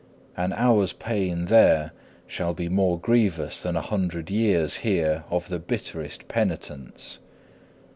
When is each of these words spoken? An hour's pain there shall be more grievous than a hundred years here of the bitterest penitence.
An 0.35 0.51
hour's 0.53 0.93
pain 0.93 1.43
there 1.45 1.91
shall 2.25 2.55
be 2.55 2.67
more 2.69 2.99
grievous 2.99 3.61
than 3.61 3.75
a 3.75 3.83
hundred 3.83 4.31
years 4.31 4.77
here 4.77 5.25
of 5.29 5.47
the 5.47 5.59
bitterest 5.59 6.27
penitence. 6.27 7.19